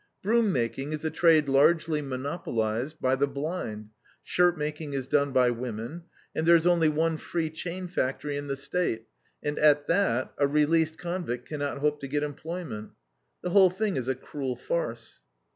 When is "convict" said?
10.97-11.47